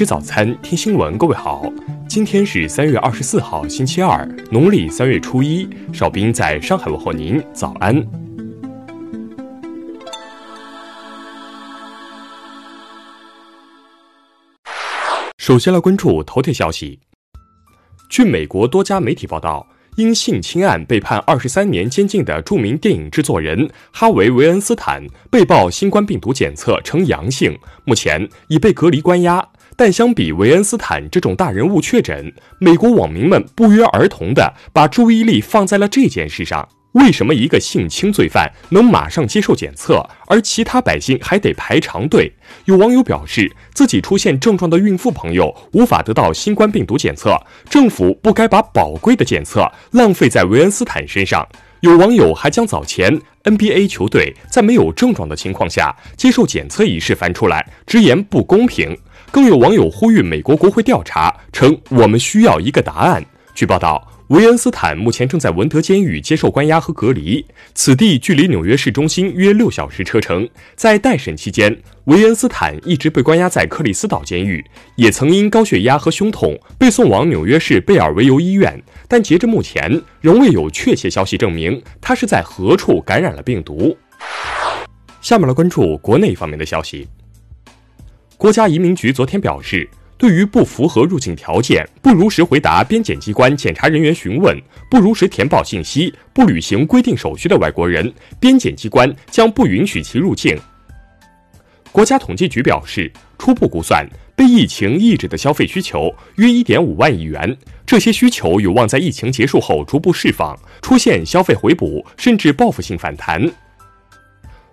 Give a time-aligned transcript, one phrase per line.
[0.00, 1.18] 吃早餐，听新闻。
[1.18, 1.70] 各位好，
[2.08, 5.68] 今天是三月二十四号，星期二，农历三月初一。
[5.92, 8.02] 邵兵在上海问候您，早安。
[15.36, 17.00] 首先来关注头条消息。
[18.08, 29.46] 据美国多家媒体报道，因性侵案被判二十三年监禁的著名电影制作人哈维·韦恩斯坦被曝新冠病毒检测呈阳性，目前已被隔离关押。
[29.80, 42.30] 但相比维恩斯坦这种大人物确诊，美国网民们不约而同地把注意力放在了这件事上：为什么一个性侵罪犯能马上接受检测，而其他百姓还得排长队？
[42.66, 47.34] 有网友表示，自己出现症状的孕妇朋友无法得到新冠病毒检测，
[47.70, 51.48] 政府不该把宝贵的检测浪费在维恩斯坦身上。
[51.80, 58.94] 有网友还将早前 NBA 球队在没有症状的情况下接受检测一事翻出来，直言不公平。
[59.32, 63.24] 更有网友呼吁美国国会调查，称我们需要一个答案。
[63.54, 70.48] 据报道，维恩斯坦目前正在文德监狱接受关押和隔离，此地距离纽约市中心约六小时车程。
[70.74, 74.64] 在待审期间，维恩斯坦一直被关押在克里斯岛监狱，
[74.96, 83.96] 也曾因高血压和胸痛被送往纽约市贝尔维尤医院，但截至目前仍未有确切消息证明他是在何处感染了病毒。
[85.20, 87.06] 下面来关注国内方面的消息。
[88.40, 94.58] 国家移民局昨天表示，对于不符合入境条件、不如实回答边检机关检查人员询问、
[94.90, 100.58] 不如实填报信息、不履行规定手续的外国人，边检机关将不允许其入境。
[101.92, 113.46] 国家统计局表示，初步估算，被疫情抑制的消费需求约一点五万亿元，这些需求有望在疫情结束后逐步释放，出现消费回补甚至报复性反弹。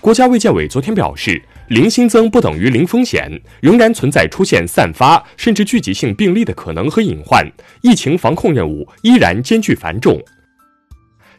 [0.00, 1.42] 国家卫健委昨天表示。
[1.68, 3.30] 零新增不等于零风险，
[3.60, 7.46] 仍然存在出现散发甚至聚集性病例的可能和隐患，
[7.82, 10.18] 疫情防控任务依然艰巨繁重。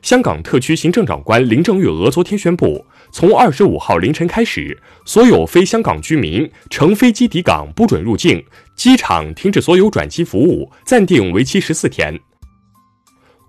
[0.04, 8.44] 香港特区行政长官林郑月娥昨天宣布，从二十五号凌晨开始，所有非香港居民乘飞机抵港不准入境，
[8.76, 12.18] 机场停止所有转机服务，暂定为期十四天。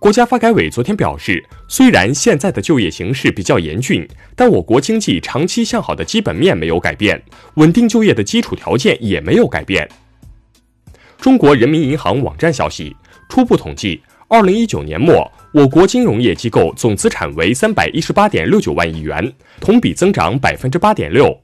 [0.00, 7.22] 国家发改委昨天表示，虽然现在的就业形势比较严峻，但我国经济长期向好的基本面没有改变，
[7.56, 9.87] 稳定就业的基础条件也没有改变。
[11.19, 12.97] 中国人民银行网站消息，
[13.28, 21.39] 初步统计，二零一九年末，我国金融业机构总资产为三百一十八点六九万亿元，同比增长百分之八点六。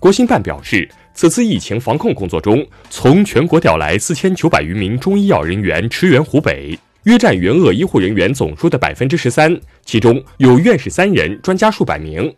[0.00, 6.76] 国新办表示，此次疫情防控工作中，从全国调来四千九百余名中医药人员驰援湖北。
[7.06, 12.34] 约占援鄂医护人员总数的百分之十三，其中有院士三人，专家数百名。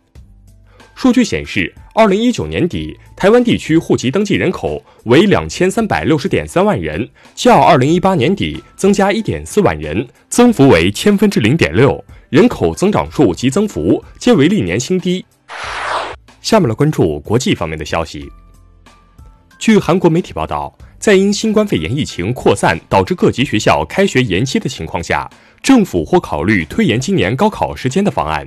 [0.93, 15.25] 数据显示，二零一九年底，台湾地区户籍登记人口为两千三百六十点三万人，较二零一八年底增加一点四万人，增幅为千分之零点六，人口增长数及增幅皆为历年新低。
[16.41, 18.31] 下面来关注国际方面的消息。
[19.57, 20.77] 据韩国媒体报道。
[20.99, 25.29] 在因新冠肺炎疫情扩散导致各级学校开学延期的情况下，
[25.63, 28.45] 政府或考虑推延今年高考时间的方案。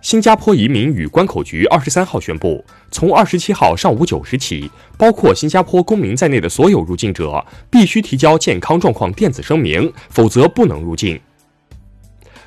[0.00, 11.18] 新加坡移民与关口局二十三号宣布，从二十七号上午九时起，包括新加坡公民在内的所有入境者必须提交健康状况电子声明，否则不能入境。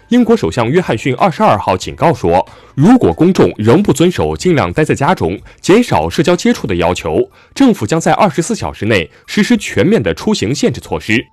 [0.08, 2.44] 英国首相约翰逊二十二号警告说，
[2.76, 11.24] 如果公众仍不遵守尽量待在家中、减少社交接触的要求，政府将在二十四小时内实施全面的出行限制措施。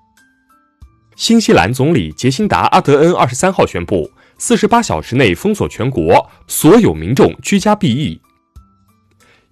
[1.15, 8.21] 新西兰总理杰辛达·阿德恩二十三号宣布，四十八小时内封锁全国，所有民众居家避疫。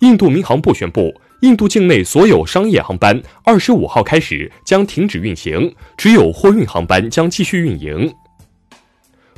[0.01, 8.13] 印度民航部宣布，印度境内所有商业航班二十五号开始将停止运行，只有货运航班将继续运营。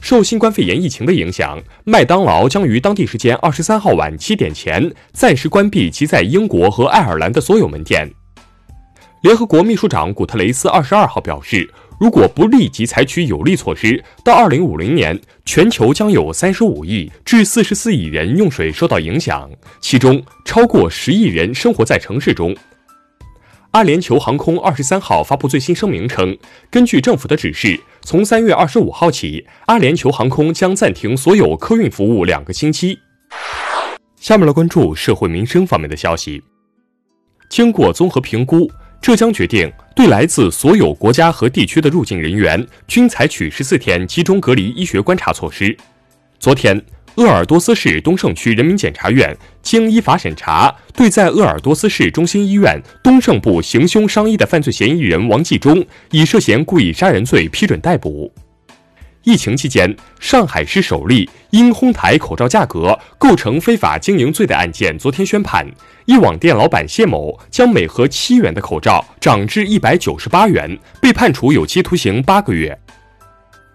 [0.01, 8.09] 受新冠肺炎疫情的影响，麦当劳将于当地时间二十三号晚七点前暂时关闭其在英国和爱尔兰的所有门店。
[9.23, 19.51] 联合国秘书长古特雷斯二十二号表示，如果不立即采取有力措施，到二零五零年，全球将有三十五亿至四十四亿人用水受到影响，
[19.81, 22.55] 其中超过十亿人生活在城市中。
[23.73, 26.37] 阿联酋航空二十三号发布最新声明称，
[26.71, 32.97] 根据政府的指示，从三月二十五号起，阿联酋航空将暂停所有客运服务两个星期。
[34.15, 36.41] 下面来关注社会民生方面的消息。
[37.51, 38.71] 经过综合评估，
[39.03, 45.77] 浙江决定对来自所有国家和地区的入境人员均采取十四天集中隔离医学观察措施。
[46.39, 46.81] 昨天。
[47.17, 58.31] 鄂尔多斯市东胜区人民检察院经依法审查，对在鄂尔多斯市中心医院东胜部行凶伤医的犯罪嫌疑人王继忠，以涉嫌故意杀人罪批准逮捕。
[59.23, 65.67] 疫情期间，上海市首例因哄抬口罩价格构成非法经营罪的案件，昨天宣判，
[66.05, 72.79] 一网店老板谢某将每盒七元的口罩涨至一百九十八元，被判处有期徒刑八个月。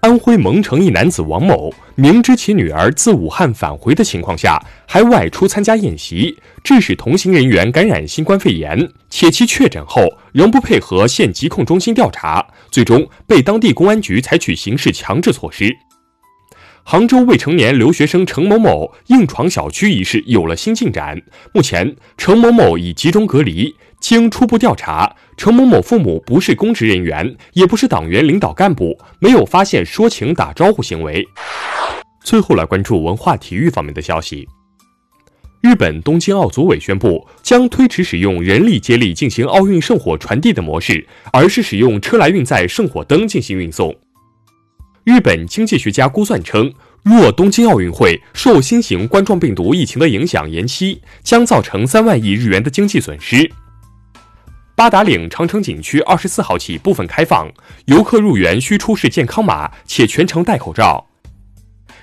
[0.01, 10.01] 安徽蒙城一男子王某，明知其女儿自武汉返回的情况下，还外出参加宴席，致使同行人员感染新冠肺炎，且其确诊后
[10.31, 15.71] 仍不配合县疾控中心调查，最终被当地公安局采取刑事强制措施。
[16.83, 21.21] 杭州未成年留学生程某某硬闯小区一事有了新进展，
[21.53, 23.75] 目前程某某已集中隔离。
[24.01, 31.25] 经初步调查，程某某父母不是公职人员，也不是党员领导干部，没有发现说情打招呼行为。
[32.24, 34.48] 最后来关注文化体育方面的消息。
[35.62, 43.95] 日本东京奥组委宣布，将推迟使用人力接力进行奥运圣火传递的模式，而是使用车来运载圣火灯进行运送。
[45.03, 53.51] 日本经济学家估算称，若东京奥运会受新型冠状病毒疫情的影响延期，将造成三万亿日元的经济损失。
[54.75, 57.47] 八达岭长城景区二十四号起部分开放，
[57.85, 61.06] 游客入园需出示健康码，且全程戴口罩。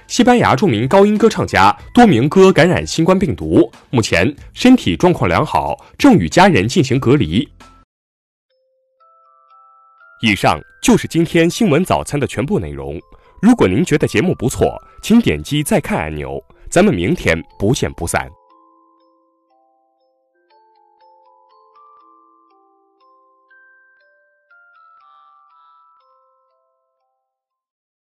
[0.07, 7.49] 西班牙著名高音歌唱家多明戈感染新冠病毒，目前身体状况良好，正与家人进行隔离。
[10.23, 12.99] 以上就是今天新闻早餐的全部内容。
[13.43, 16.43] 如果您觉得节目不错，请点击再看按钮。
[16.71, 18.29] 咱们明天不见不散。